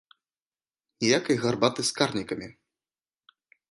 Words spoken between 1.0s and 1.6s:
Ніякай